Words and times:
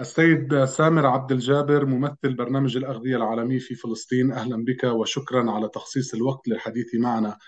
السيد 0.00 0.64
سامر 0.64 1.06
عبد 1.06 1.32
الجابر 1.32 1.86
ممثل 1.86 2.34
برنامج 2.34 2.76
الأغذية 2.76 3.16
العالمي 3.16 3.58
في 3.58 3.74
فلسطين 3.74 4.32
أهلا 4.32 4.64
بك 4.64 4.84
وشكرا 4.84 5.50
على 5.50 5.68
تخصيص 5.68 6.14
الوقت 6.14 6.48
للحديث 6.48 6.94
معنا 6.94 7.38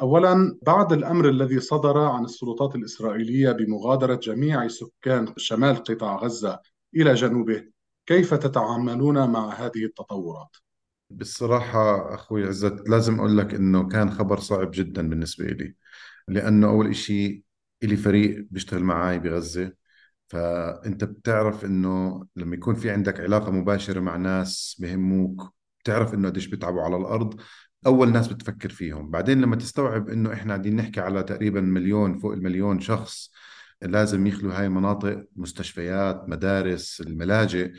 أولا 0.00 0.58
بعد 0.62 0.92
الأمر 0.92 1.28
الذي 1.28 1.60
صدر 1.60 1.98
عن 1.98 2.24
السلطات 2.24 2.74
الإسرائيلية 2.74 3.52
بمغادرة 3.52 4.14
جميع 4.14 4.68
سكان 4.68 5.34
شمال 5.36 5.76
قطاع 5.76 6.16
غزة 6.16 6.60
إلى 6.94 7.14
جنوبه 7.14 7.64
كيف 8.06 8.34
تتعاملون 8.34 9.30
مع 9.30 9.52
هذه 9.54 9.84
التطورات؟ 9.84 10.56
بالصراحة 11.10 12.14
أخوي 12.14 12.44
عزت 12.44 12.88
لازم 12.88 13.18
أقول 13.18 13.38
لك 13.38 13.54
إنه 13.54 13.88
كان 13.88 14.10
خبر 14.10 14.40
صعب 14.40 14.70
جدا 14.74 15.08
بالنسبة 15.08 15.44
لي 15.44 15.74
لأنه 16.28 16.68
أول 16.68 16.88
إشي 16.88 17.44
إلي 17.82 17.96
فريق 17.96 18.46
بيشتغل 18.50 18.82
معي 18.82 19.18
بغزة 19.18 19.72
فأنت 20.28 21.04
بتعرف 21.04 21.64
إنه 21.64 22.26
لما 22.36 22.54
يكون 22.54 22.74
في 22.74 22.90
عندك 22.90 23.20
علاقة 23.20 23.50
مباشرة 23.50 24.00
مع 24.00 24.16
ناس 24.16 24.76
بهموك 24.80 25.54
بتعرف 25.82 26.14
إنه 26.14 26.28
قديش 26.28 26.46
بيتعبوا 26.46 26.82
على 26.82 26.96
الأرض 26.96 27.40
أول 27.86 28.12
ناس 28.12 28.28
بتفكر 28.28 28.68
فيهم. 28.70 29.10
بعدين 29.10 29.40
لما 29.40 29.56
تستوعب 29.56 30.08
إنه 30.08 30.32
إحنا 30.32 30.52
قاعدين 30.52 30.76
نحكي 30.76 31.00
على 31.00 31.22
تقريبا 31.22 31.60
مليون 31.60 32.18
فوق 32.18 32.32
المليون 32.32 32.80
شخص 32.80 33.32
لازم 33.82 34.26
يخلوا 34.26 34.60
هاي 34.60 34.68
مناطق 34.68 35.24
مستشفيات 35.36 36.28
مدارس 36.28 37.00
الملاجئ. 37.00 37.72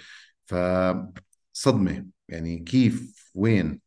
فصدمة 0.45 2.05
يعني 2.27 2.59
كيف 2.59 3.31
وين؟ 3.35 3.81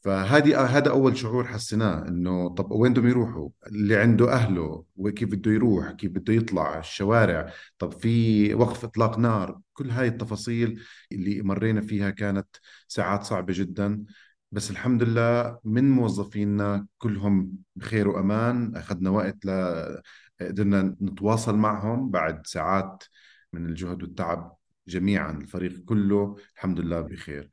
فهذه 0.00 0.64
هذا 0.78 0.90
أول 0.90 1.16
شعور 1.16 1.46
حسيناه 1.46 2.08
إنه 2.08 2.48
طب 2.54 2.72
وين 2.72 2.92
بدهم 2.92 3.08
يروحوا؟ 3.08 3.48
اللي 3.66 3.96
عنده 3.96 4.32
أهله 4.32 4.84
وكيف 4.96 5.28
بده 5.28 5.50
يروح؟ 5.50 5.90
كيف 5.92 6.10
بده 6.10 6.34
يطلع 6.34 6.78
الشوارع؟ 6.78 7.52
طب 7.78 7.92
في 7.92 8.54
وقف 8.54 8.84
إطلاق 8.84 9.18
نار؟ 9.18 9.60
كل 9.72 9.90
هاي 9.90 10.08
التفاصيل 10.08 10.82
اللي 11.12 11.42
مرينا 11.42 11.80
فيها 11.80 12.10
كانت 12.10 12.46
ساعات 12.88 13.22
صعبة 13.24 13.52
جدا. 13.56 14.04
بس 14.52 14.70
الحمد 14.70 15.02
لله 15.02 15.58
من 15.64 15.90
موظفينا 15.90 16.86
كلهم 16.98 17.52
بخير 17.76 18.08
وأمان. 18.08 18.76
أخذنا 18.76 19.10
وقت 19.10 19.46
ل 19.46 19.50
قدرنا 20.40 20.96
نتواصل 21.02 21.56
معهم 21.56 22.10
بعد 22.10 22.46
ساعات 22.46 23.04
من 23.52 23.66
الجهد 23.66 24.02
والتعب 24.02 24.56
جميعا 24.88 25.30
الفريق 25.32 25.84
كله 25.84 26.36
الحمد 26.56 26.80
لله 26.80 27.00
بخير. 27.00 27.50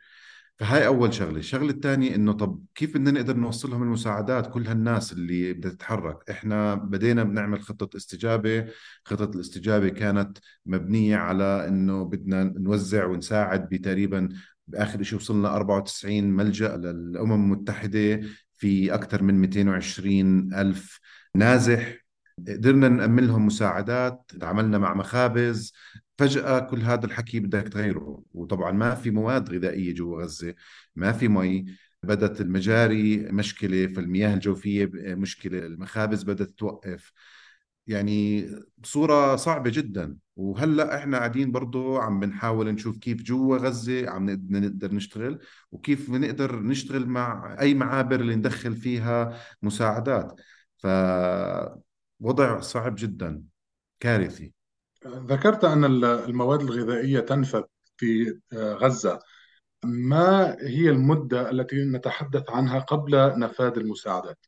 فهاي 0.60 0.88
أول 0.88 1.14
شغلة. 1.14 1.38
الشغلة 1.40 1.70
الثانية 1.70 2.16
إنه 2.16 2.32
طب 2.34 2.66
كيف 2.76 2.94
بدنا 2.94 3.12
نقدر 3.12 3.38
نوصل 3.38 3.70
لهم 3.72 3.84
المساعدات؟ 3.84 4.52
كل 4.54 4.68
هالناس 4.68 5.14
اللي 5.14 5.54
بدها 5.54 5.72
تتحرك. 5.72 6.30
إحنا 6.30 6.76
بدينا 6.76 7.24
بنعمل 7.24 7.62
خطة 7.62 7.98
استجابة. 7.98 8.68
خطة 9.06 9.36
الاستجابة 9.36 9.90
كانت 9.90 10.38
مبنية 10.66 11.18
على 11.18 11.68
إنه 11.68 12.04
بدنا 12.06 12.44
نوزع 12.44 13.06
ونساعد 13.06 13.70
بتقريبا 13.70 14.30
بآخر 14.68 15.04
شيء 15.04 15.20
وصلنا 15.20 15.56
94 15.56 16.24
ملجأ 16.24 16.78
للأمم 16.78 17.34
المتحدة 17.34 18.22
في 18.54 18.94
أكثر 18.94 19.24
من 19.24 19.42
220 19.42 20.54
ألف 20.54 21.00
نازح. 21.36 22.05
قدرنا 22.40 22.90
نأمن 22.90 23.28
لهم 23.28 23.46
مساعدات 23.46 24.32
تعاملنا 24.40 24.78
مع 24.78 24.94
مخابز 24.94 25.74
فجأة 26.18 26.60
كل 26.60 26.82
هذا 26.82 27.06
الحكي 27.06 27.40
بدك 27.40 27.68
تغيره. 27.68 28.24
وطبعا 28.34 28.72
ما 28.72 28.96
في 28.96 29.12
مواد 29.12 29.50
غذائية 29.54 29.94
جوا 29.94 30.24
غزة 30.24 30.56
ما 30.96 31.12
في 31.12 31.28
مي 31.28 31.66
بدت 32.04 32.42
المجاري 32.42 33.18
مشكلة 33.18 33.88
فالمياه 33.88 34.34
الجوفية 34.34 34.90
مشكلة 34.96 35.60
المخابز 35.66 36.24
بدأت 36.24 36.50
توقف. 36.50 37.12
يعني 37.88 38.48
بصورة 38.78 39.36
صعبة 39.36 39.70
جدا. 39.70 40.18
وهلأ 40.36 40.98
إحنا 40.98 41.18
قاعدين 41.18 41.52
برضه 41.52 42.02
عم 42.04 42.20
بنحاول 42.20 42.72
نشوف 42.72 42.98
كيف 42.98 43.24
جوا 43.24 43.58
غزة 43.58 44.10
عم 44.10 44.30
نقدر 44.30 44.94
نشتغل 44.94 45.40
وكيف 45.72 46.12
بنقدر 46.12 46.60
نشتغل 46.64 47.06
مع 47.08 47.58
أي 47.60 47.74
معابر 47.74 48.20
اللي 48.20 48.36
ندخل 48.36 48.76
فيها 48.76 49.38
مساعدات. 49.62 50.42
فوضع 52.26 52.60
صعب 52.60 52.96
جدا 52.98 53.44
كارثي. 54.00 54.54
ذكرت 55.08 55.64
أن 55.64 55.86
المواد 56.04 56.62
الغذائية 56.62 57.20
تنفذ 57.20 57.64
في 57.98 58.40
آه، 58.54 58.74
غزة. 58.74 59.20
ما 59.84 60.58
هي 60.60 60.90
المدة 60.90 61.50
التي 61.50 61.86
نتحدث 61.86 62.50
عنها 62.50 62.80
قبل 62.80 63.40
نفاذ 63.40 63.78
المساعدات؟ 63.78 64.46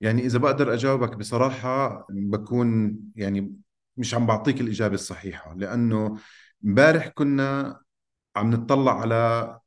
يعني 0.00 0.26
إذا 0.26 0.38
بقدر 0.38 0.74
أجاوبك 0.74 1.16
بصراحة 1.16 2.06
بكون 2.10 2.98
يعني 3.16 3.56
مش 3.96 4.14
عم 4.14 4.26
بعطيك 4.26 4.60
الإجابة 4.60 4.94
الصحيحة 4.94 5.54
لأنه 5.54 6.18
امبارح 6.64 7.08
كنا 7.08 7.80
عم 8.36 8.50
نطلع 8.50 9.00
على 9.00 9.58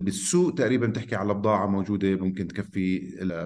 بالسوق 0.00 0.54
تقريبا 0.54 0.86
تحكي 0.86 1.16
على 1.16 1.34
بضاعة 1.34 1.66
موجودة 1.66 2.16
ممكن 2.16 2.46
تكفي 2.46 2.98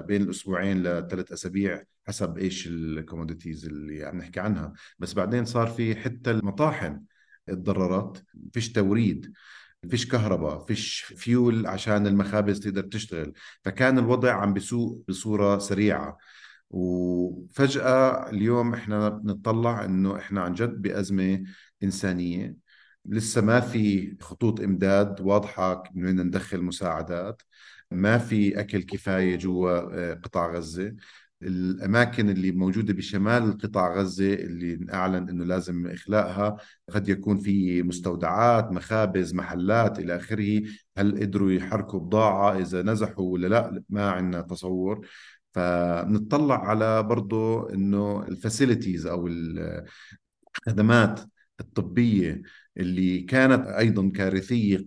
بين 0.06 0.22
الأسبوعين 0.22 0.82
لثلاث 0.82 1.32
أسابيع. 1.32 1.82
حسب 2.08 2.38
إيش 2.38 2.66
ال 2.66 2.75
commodities 2.75 3.66
اللي 3.66 4.04
عم 4.04 4.18
نحكي 4.18 4.40
عنها. 4.40 4.72
بس 4.98 5.14
بعدين 5.14 5.44
صار 5.44 5.66
في 5.66 5.96
حتى 5.96 6.30
المطاحن 6.30 7.02
تضررت 7.46 8.24
فيش 8.52 8.72
توريد 8.72 9.32
فيش 9.90 10.08
كهرباء 10.08 10.64
فيش 10.64 11.00
فيول 11.00 11.66
عشان 11.66 12.06
المخابز 12.06 12.60
تقدر 12.60 12.82
تشتغل. 12.82 13.32
فكان 13.64 13.98
الوضع 13.98 14.32
عم 14.34 14.54
بسوء 14.54 15.02
بصورة 15.08 15.58
سريعة. 15.58 16.18
وفجأة 16.70 18.30
اليوم 18.30 18.74
إحنا 18.74 19.20
نطلع 19.24 19.84
إنه 19.84 20.16
إحنا 20.18 20.40
عن 20.40 20.54
جد 20.54 20.82
بأزمة 20.82 21.44
إنسانية. 21.82 22.56
لسه 23.04 23.40
ما 23.40 23.60
في 23.60 24.16
خطوط 24.20 24.60
إمداد 24.60 25.20
واضحة 25.20 25.82
من 25.94 26.04
وين 26.04 26.20
ندخل 26.20 26.62
مساعدات. 26.62 27.42
ما 27.90 28.18
في 28.18 28.60
أكل 28.60 28.82
كفاية 28.82 29.36
جوا 29.36 29.70
آه، 30.10 30.14
قطاع 30.14 30.52
غزة. 30.52 30.94
الأماكن 31.42 32.30
اللي 32.30 32.52
موجودة 32.52 32.94
بشمال 32.94 33.58
قطاع 33.58 33.94
غزة 33.94 34.34
اللي 34.34 34.86
أعلن 34.94 35.28
إنه 35.28 35.44
لازم 35.44 35.86
اخلاءها 35.86 36.56
قد 36.90 37.08
يكون 37.08 37.38
في 37.38 37.82
مستودعات 37.82 38.72
مخابز 38.72 39.34
محلات 39.34 39.98
إلى 39.98 40.16
آخره. 40.16 40.62
هل 40.98 41.20
قدروا 41.20 41.52
يحركوا 41.52 42.00
بضاعة؟ 42.00 42.58
إذا 42.58 42.82
نزحوا 42.82 43.32
ولا 43.32 43.46
لا؟ 43.46 43.82
ما 43.88 44.10
عندنا 44.10 44.42
تصور. 44.42 45.06
فنطلع 45.54 46.68
على 46.68 47.02
برضه 47.02 47.70
إنه 47.74 48.22
الفاسيلتيز 48.28 49.06
أو 49.06 49.28
الخدمات 50.66 51.20
الطبية 51.60 52.42
اللي 52.76 53.20
كانت 53.20 53.66
أيضا 53.66 54.10
كارثية 54.10 54.86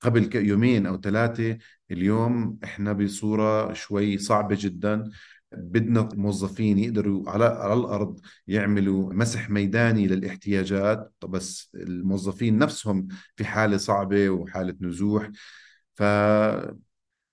قبل 0.00 0.36
يومين 0.36 0.86
أو 0.86 1.00
ثلاثة. 1.00 1.58
اليوم 1.90 2.58
إحنا 2.64 2.92
بصورة 2.92 3.72
شوي 3.72 4.18
صعبة 4.18 4.56
جدا. 4.60 5.10
بدنا 5.52 6.08
موظفين 6.14 6.78
يقدروا 6.78 7.30
على 7.30 7.44
على 7.44 7.74
الأرض 7.74 8.20
يعملوا 8.46 9.14
مسح 9.14 9.50
ميداني 9.50 10.06
للاحتياجات. 10.06 11.12
بس 11.28 11.70
الموظفين 11.74 12.58
نفسهم 12.58 13.08
في 13.36 13.44
حالة 13.44 13.76
صعبة 13.76 14.30
وحالة 14.30 14.74
نزوح. 14.80 15.30
ف 15.94 16.02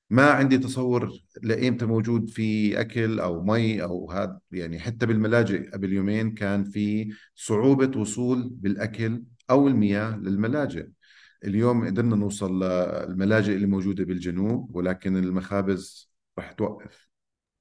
ما 0.09 0.31
عندي 0.31 0.57
تصور 0.57 1.11
لايمتى 1.43 1.85
موجود 1.85 2.29
في 2.29 2.79
أكل 2.81 3.19
أو 3.19 3.43
مي 3.43 3.83
أو 3.83 4.11
هذا 4.11 4.39
يعني 4.51 4.79
حتى 4.79 5.05
بالملاجئ 5.05 5.69
قبل 5.69 5.93
يومين 5.93 6.33
كان 6.33 6.63
في 6.63 7.13
صعوبة 7.35 7.99
وصول 7.99 8.49
بالأكل 8.49 9.23
أو 9.49 9.67
المياه 9.67 10.17
للملاجئ. 10.17 10.87
اليوم 11.43 11.85
قدرنا 11.85 12.15
نوصل 12.15 12.63
للملاجئ 12.63 13.55
اللي 13.55 13.67
موجودة 13.67 14.03
بالجنوب 14.03 14.75
ولكن 14.75 15.17
المخابز 15.17 16.11
رح 16.39 16.51
توقف. 16.51 17.07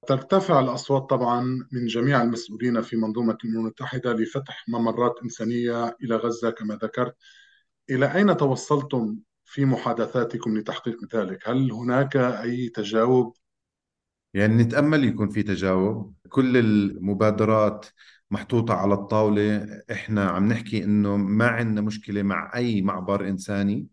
ترتفع 0.08 0.60
الأصوات 0.60 1.10
طبعا 1.10 1.40
من 1.72 1.86
جميع 1.86 2.22
المسؤولين 2.22 2.82
في 2.82 2.96
منظومة 2.96 3.38
الأمم 3.44 3.60
المتحدة 3.60 4.12
لفتح 4.12 4.64
ممرات 4.68 5.14
إنسانية 5.24 5.96
إلى 6.02 6.16
غزة 6.16 6.50
كما 6.50 6.74
ذكرت. 6.82 7.16
إلى 7.90 8.14
أين 8.14 8.36
توصلتم 8.36 9.18
في 9.44 9.64
محادثاتكم 9.64 10.58
لتحقيق 10.58 11.16
ذلك؟ 11.16 11.48
هل 11.48 11.72
هناك 11.72 12.16
أي 12.16 12.68
تجاوب؟ 12.68 13.36
يعني 14.34 14.62
نتأمل 14.62 15.04
يكون 15.04 15.28
في 15.28 15.42
تجاوب. 15.42 16.14
كل 16.28 16.56
المبادرات 16.56 17.86
محطوطة 18.30 18.74
على 18.74 18.94
الطاولة. 18.94 19.68
إحنا 19.92 20.24
عم 20.24 20.48
نحكي 20.48 20.84
إنه 20.84 21.16
ما 21.16 21.46
عندنا 21.46 21.80
مشكلة 21.80 22.22
مع 22.22 22.52
أي 22.54 22.82
معبر 22.82 23.28
إنساني. 23.28 23.86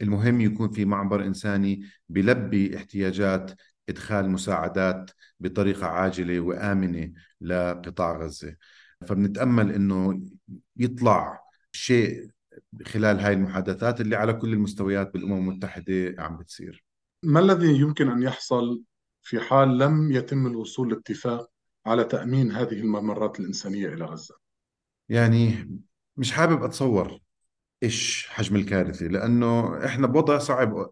المهم 0.00 0.40
يكون 0.40 0.70
في 0.70 0.84
معبر 0.84 1.24
إنساني 1.24 1.82
بلبي 2.08 2.76
احتياجات 2.76 3.50
إدخال 3.88 4.30
مساعدات 4.30 5.10
بطريقة 5.40 5.86
عاجلة 5.86 6.40
وآمنة 6.40 7.12
لقطاع 7.40 8.16
غزة. 8.18 8.56
فبنتأمل 9.06 9.72
إنه 9.72 10.20
يطلع 10.76 11.40
شيء 11.72 12.30
خلال 12.86 13.20
هاي 13.20 13.32
المحادثات 13.32 14.00
اللي 14.00 14.16
على 14.16 14.32
كل 14.32 14.52
المستويات 14.52 15.12
بالأمم 15.12 15.50
المتحدة 15.50 16.14
عم 16.18 16.36
بتصير. 16.36 16.84
ما 17.22 17.40
الذي 17.40 17.80
يمكن 17.80 18.08
أن 18.08 18.22
يحصل 18.22 18.82
في 19.22 19.40
حال 19.40 19.78
لم 19.78 20.12
يتم 20.12 20.46
الوصول 20.46 20.90
لاتفاق 20.90 21.50
على 21.86 22.04
تأمين 22.04 22.52
هذه 22.52 22.80
الممرات 22.80 23.40
الإنسانية 23.40 23.88
إلى 23.88 24.04
غزة؟ 24.04 24.34
يعني 25.08 25.70
مش 26.16 26.32
حابب 26.32 26.62
أتصور 26.62 27.18
إيش 27.82 28.26
حجم 28.28 28.56
الكارثة 28.56 29.06
لأنه 29.06 29.84
إحنا 29.86 30.06
بوضع 30.06 30.38
صعب 30.38 30.90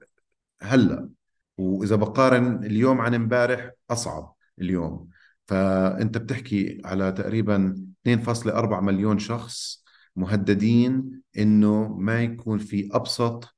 هلأ. 0.63 1.11
وإذا 1.59 1.97
بقارن 1.97 2.65
اليوم 2.65 3.01
عن 3.01 3.15
امبارح 3.15 3.71
أصعب 3.91 4.35
اليوم. 4.61 5.09
فأنت 5.47 6.19
بتحكي 6.19 6.83
على 6.85 7.13
تقريبا 7.13 7.85
2.4 8.03 8.81
مليون 8.81 9.19
شخص 9.19 9.85
مهددين 10.17 11.23
إنه 11.39 11.89
ما 11.89 12.23
يكون 12.23 12.59
في 12.59 12.89
أبسط 12.93 13.55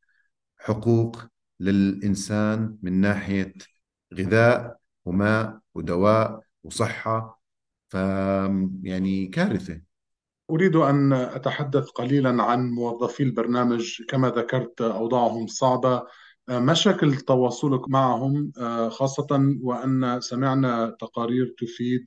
حقوق 0.59 1.25
للإنسان 1.61 2.77
من 2.83 3.01
ناحية 3.01 3.55
غذاء 4.15 4.77
وماء 5.05 5.59
ودواء 5.75 6.41
وصحة. 6.65 7.43
ف 7.89 7.95
يعني 8.83 9.27
كارثة. 9.27 9.81
أريد 10.51 10.77
أن 10.77 11.13
أتحدث 11.13 11.89
قليلا 11.89 12.43
عن 12.43 12.71
موظفي 12.71 13.23
البرنامج. 13.23 14.03
كما 14.09 14.29
ذكرت 14.29 14.81
أوضاعهم 14.81 15.47
صعبة. 15.47 16.03
مشاكل 16.51 17.17
تواصلك 17.17 17.89
معهم 17.89 18.53
خاصة 18.91 19.57
وأن 19.63 20.21
سمعنا 20.21 20.97
تقارير 21.01 21.55
تفيد 21.59 22.05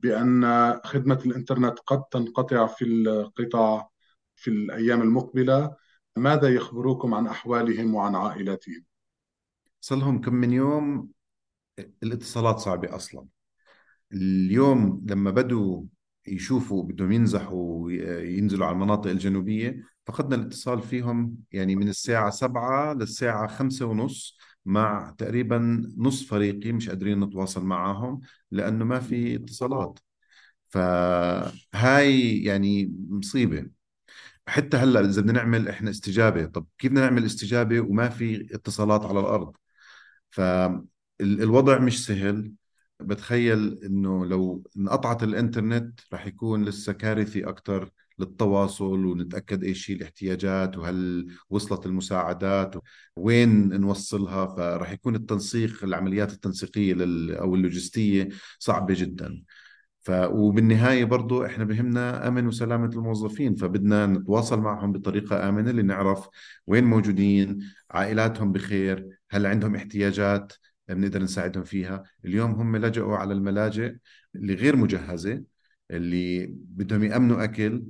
بأن 0.00 0.44
خدمة 0.84 1.20
الإنترنت 1.26 1.78
قد 1.86 2.02
تنقطع 2.10 2.66
في 2.66 2.84
القطاع 2.84 3.90
في 4.36 4.50
الأيام 4.50 5.02
المقبلة 5.02 5.76
ماذا 6.16 6.48
يخبروكم 6.48 7.14
عن 7.14 7.26
أحوالهم 7.26 7.94
وعن 7.94 8.14
عائلاتهم؟ 8.14 8.84
صار 9.80 9.98
لهم 9.98 10.20
كم 10.20 10.34
من 10.34 10.52
يوم 10.52 11.08
الاتصالات 12.02 12.58
صعبة 12.58 12.96
أصلا 12.96 13.26
اليوم 14.12 15.06
لما 15.08 15.30
بدوا 15.30 15.82
يشوفوا 16.28 16.82
بدهم 16.82 17.12
ينزحوا 17.12 17.84
وينزلوا 17.84 18.66
على 18.66 18.74
المناطق 18.74 19.10
الجنوبية. 19.10 19.82
فقدنا 20.06 20.36
الاتصال 20.36 20.82
فيهم 20.82 21.36
يعني 21.52 21.76
من 21.76 21.88
الساعة 21.88 22.30
سبعة 22.30 22.92
للساعة 22.94 23.46
خمسة 23.46 23.86
ونص 23.86 24.38
مع 24.66 25.14
تقريبا 25.18 25.82
نص 25.96 26.24
فريقي 26.26 26.72
مش 26.72 26.88
قادرين 26.88 27.20
نتواصل 27.20 27.64
معهم 27.64 28.20
لأنه 28.50 28.84
ما 28.84 29.00
في 29.00 29.34
اتصالات. 29.36 29.98
فهاي 30.70 32.38
يعني 32.44 32.92
مصيبة. 33.08 33.66
حتى 34.48 34.76
هلأ 34.76 35.00
إذا 35.00 35.20
بدنا 35.22 35.32
نعمل 35.32 35.68
إحنا 35.68 35.90
استجابة 35.90 36.46
طب 36.46 36.66
كيف 36.78 36.90
بدنا 36.92 37.04
نعمل 37.04 37.24
استجابة 37.26 37.80
وما 37.80 38.08
في 38.08 38.48
اتصالات 38.54 39.04
على 39.04 39.20
الأرض؟ 39.20 39.56
فالوضع 40.30 41.78
مش 41.78 42.06
سهل. 42.06 42.52
بتخيل 43.00 43.78
إنه 43.84 44.26
لو 44.26 44.64
انقطعت 44.76 45.22
الإنترنت 45.22 46.00
رح 46.12 46.26
يكون 46.26 46.64
لسه 46.64 46.92
كارثي 46.92 47.48
أكثر 47.48 47.90
للتواصل 48.18 49.06
ونتأكد 49.06 49.64
إيش 49.64 49.90
هي 49.90 49.94
الاحتياجات 49.94 50.78
وهل 50.78 51.26
وصلت 51.50 51.86
المساعدات 51.86 52.74
وين 53.16 53.80
نوصلها 53.80 54.46
فرح 54.46 54.92
يكون 54.92 55.14
التنسيق 55.14 55.84
العمليات 55.84 56.32
التنسيقية 56.32 56.94
لل 56.94 57.32
أو 57.34 57.54
اللوجستية 57.54 58.28
صعبة 58.58 58.94
جدا. 58.94 59.42
ف 60.00 60.10
وبالنهاية 60.10 61.04
برضو 61.04 61.44
إحنا 61.44 61.64
بهمنا 61.64 62.28
أمن 62.28 62.46
وسلامة 62.46 62.90
الموظفين 62.96 63.54
فبدنا 63.54 64.06
نتواصل 64.06 64.60
معهم 64.60 64.92
بطريقة 64.92 65.48
آمنة 65.48 65.70
اللي 65.70 65.82
نعرف 65.82 66.28
وين 66.66 66.84
موجودين 66.84 67.58
عائلاتهم 67.90 68.52
بخير 68.52 69.08
هل 69.30 69.46
عندهم 69.46 69.74
احتياجات 69.74 70.52
بنقدر 70.88 71.22
نساعدهم 71.22 71.64
فيها. 71.64 72.04
اليوم 72.24 72.50
هم 72.50 72.76
لجأوا 72.76 73.16
على 73.16 73.34
الملاجئ 73.34 73.96
اللي 74.34 74.54
غير 74.54 74.76
مجهزة 74.76 75.44
اللي 75.90 76.46
بدهم 76.50 77.04
يأمنوا 77.04 77.44
أكل 77.44 77.84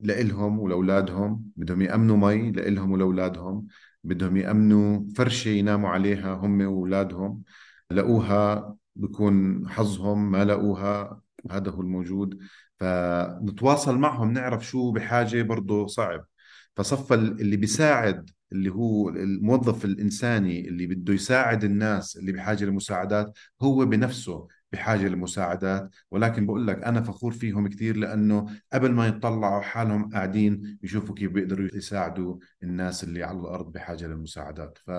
لإلهم 0.00 0.58
ولأولادهم 0.60 1.44
بدهم 1.56 1.82
يأمنوا 1.82 2.16
مي 2.16 2.50
لإلهم 2.52 2.92
ولأولادهم 2.92 3.66
بدهم 4.04 4.36
يأمنوا 4.36 5.00
فرشة 5.16 5.48
يناموا 5.48 5.88
عليها 5.90 6.34
هم 6.34 6.60
وأولادهم. 6.60 7.42
لقوها 7.90 8.76
بكون 8.96 9.68
حظهم 9.68 10.30
ما 10.30 10.44
لقوها 10.44 11.20
هذا 11.50 11.70
هو 11.70 11.80
الموجود. 11.80 12.38
فنتواصل 12.80 13.98
معهم 13.98 14.32
نعرف 14.32 14.66
شو 14.66 14.92
بحاجة 14.92 15.42
برضه 15.42 15.86
صعب. 15.86 16.26
فصفى 16.76 17.14
اللي 17.14 17.56
بيساعد 17.56 18.30
اللي 18.52 18.70
هو 18.70 19.08
الموظف 19.08 19.84
الإنساني 19.84 20.68
اللي 20.68 20.86
بده 20.86 21.14
يساعد 21.14 21.64
الناس 21.64 22.16
اللي 22.16 22.32
بحاجة 22.32 22.64
لمساعدات 22.64 23.38
هو 23.62 23.84
بنفسه 23.84 24.48
بحاجة 24.72 25.08
لمساعدات. 25.08 25.90
ولكن 26.10 26.46
بقول 26.46 26.66
لك 26.66 26.82
أنا 26.84 27.00
فخور 27.02 27.32
فيهم 27.32 27.68
كثير 27.68 27.96
لأنه 27.96 28.46
قبل 28.72 28.92
ما 28.92 29.06
يطلعوا 29.06 29.60
حالهم 29.62 30.10
قاعدين 30.10 30.78
يشوفوا 30.82 31.14
كيف 31.14 31.30
بيقدروا 31.32 31.68
يساعدوا 31.74 32.36
الناس 32.62 33.04
اللي 33.04 33.22
على 33.22 33.38
الأرض 33.38 33.72
بحاجة 33.72 34.06
للمساعدات 34.06 34.78
ف 34.86 34.90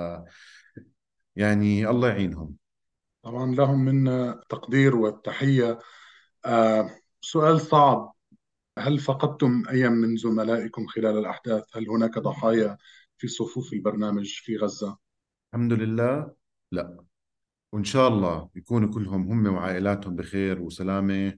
يعني 1.36 1.90
الله 1.90 2.08
يعينهم. 2.10 2.56
طبعا 3.24 3.56
لهم 3.56 3.86
منا 3.86 4.42
تقدير 4.50 4.96
والتحية. 4.96 5.80
آه 6.46 6.90
سؤال 7.22 7.62
صعب. 7.62 8.15
هل 8.78 9.00
فقدتم 9.00 9.64
أي 9.70 9.90
من 9.90 10.18
زملائكم 10.18 10.88
خلال 10.88 11.18
الأحداث؟ 11.18 11.64
هل 11.74 11.90
هناك 11.90 12.20
ضحايا 12.20 12.78
في 13.18 13.28
صفوف 13.28 13.74
البرنامج 13.74 14.34
في 14.34 14.58
غزة؟ 14.58 14.98
الحمد 15.54 15.74
لله 15.74 16.32
لا 16.72 16.98
وإن 17.72 17.84
شاء 17.84 18.08
الله 18.08 18.50
يكونوا 18.56 18.94
كلهم 18.94 19.32
هم 19.32 19.54
وعائلاتهم 19.54 20.16
بخير 20.16 20.62
وسلامة 20.62 21.38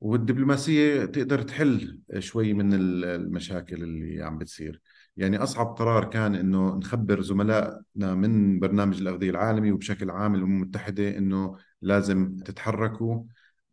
والدبلوماسية 0.00 1.04
تقدر 1.04 1.42
تحل 1.42 2.00
شوي 2.18 2.52
من 2.52 2.74
المشاكل 2.74 3.82
اللي 3.82 4.22
عم 4.22 4.38
بتصير 4.38 4.80
يعني 5.16 5.36
أصعب 5.38 5.66
قرار 5.66 6.04
كان 6.04 6.34
إنه 6.34 6.74
نخبر 6.74 7.20
زملائنا 7.20 8.14
من 8.14 8.58
برنامج 8.60 9.00
الأغذية 9.00 9.30
العالمي 9.30 9.72
وبشكل 9.72 10.10
عام 10.10 10.34
الأمم 10.34 10.62
المتحدة 10.62 11.18
إنه 11.18 11.56
لازم 11.82 12.36
تتحركوا 12.36 13.24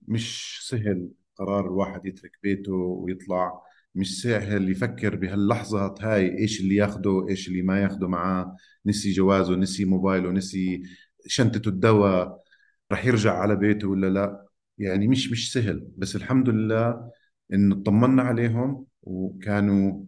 مش 0.07 0.59
سهل 0.69 1.09
قرار 1.37 1.65
الواحد 1.65 2.05
يترك 2.05 2.31
بيته 2.43 2.73
ويطلع. 2.73 3.61
مش 3.95 4.21
سهل 4.21 4.71
يفكر 4.71 5.15
بهاللحظة 5.15 5.95
هاي 6.01 6.37
إيش 6.37 6.61
اللي 6.61 6.75
ياخده؟ 6.75 7.27
إيش 7.29 7.47
اللي 7.47 7.61
ما 7.61 7.81
ياخده 7.81 8.07
معاه؟ 8.07 8.55
نسي 8.85 9.11
جوازه 9.11 9.55
نسي 9.55 9.85
موبايله 9.85 10.31
نسي 10.31 10.83
شنطته 11.27 11.69
الدواء 11.69 12.43
رح 12.91 13.05
يرجع 13.05 13.33
على 13.33 13.55
بيته 13.55 13.87
ولا 13.87 14.07
لا؟ 14.07 14.45
يعني 14.77 15.07
مش 15.07 15.31
مش 15.31 15.53
سهل. 15.53 15.87
بس 15.97 16.15
الحمد 16.15 16.49
لله 16.49 17.11
انه 17.53 17.75
اطمنا 17.75 18.23
عليهم 18.23 18.85
وكانوا 19.01 20.05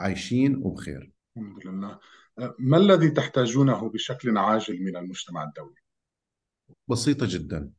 عايشين 0.00 0.56
وبخير. 0.56 1.12
الحمد 1.36 1.66
لله. 1.66 1.98
ما 2.58 2.76
الذي 2.76 3.10
تحتاجونه 3.10 3.88
بشكل 3.88 4.38
عاجل 4.38 4.82
من 4.82 4.96
المجتمع 4.96 5.44
الدولي؟ 5.44 5.80
بسيطة 6.88 7.26
جدا. 7.28 7.70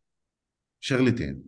شغلتين. 0.79 1.43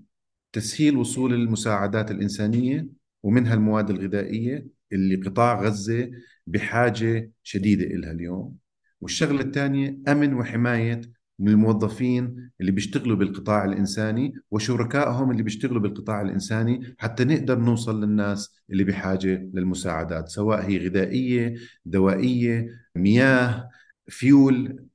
تسهيل 0.53 0.97
وصول 0.97 1.33
المساعدات 1.33 2.11
الإنسانية 2.11 2.87
ومنها 3.23 3.53
المواد 3.53 3.89
الغذائية 3.89 4.67
اللي 4.91 5.15
قطاع 5.15 5.61
غزة 5.61 6.11
بحاجة 6.47 7.31
شديدة 7.43 7.85
إلها 7.85 8.11
اليوم. 8.11 8.57
والشغلة 9.01 9.41
الثانية 9.41 9.97
أمن 10.07 10.33
وحماية 10.33 11.01
من 11.39 11.47
الموظفين 11.47 12.51
اللي 12.61 12.71
بيشتغلوا 12.71 13.17
بالقطاع 13.17 13.65
الإنساني 13.65 14.33
وشركائهم 14.51 15.31
اللي 15.31 15.43
بيشتغلوا 15.43 15.81
بالقطاع 15.81 16.21
الإنساني 16.21 16.95
حتى 16.97 17.23
نقدر 17.25 17.59
نوصل 17.59 18.03
للناس 18.03 18.55
اللي 18.69 18.83
بحاجة 18.83 19.49
للمساعدات 19.53 20.29
سواء 20.29 20.65
هي 20.65 20.87
غذائية 20.87 21.55
دوائية 21.85 22.67
مياه 22.95 23.69
فيول 24.07 24.85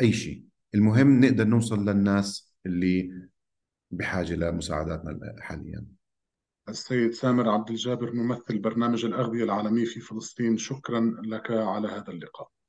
أي 0.00 0.12
شيء. 0.12 0.44
المهم 0.74 1.20
نقدر 1.24 1.44
نوصل 1.44 1.88
للناس 1.88 2.54
اللي 2.66 3.10
بحاجة 3.92 4.34
لمساعداتنا 4.34 5.34
حاليا. 5.40 5.86
السيد 6.68 7.10
سامر 7.10 7.48
عبد 7.48 7.70
الجابر 7.70 8.12
ممثل 8.12 8.58
برنامج 8.58 9.04
الأغذية 9.04 9.44
العالمي 9.44 9.84
في 9.84 10.00
فلسطين. 10.00 10.56
شكرا 10.56 11.16
لك 11.24 11.50
على 11.50 11.88
هذا 11.88 12.08
اللقاء. 12.08 12.52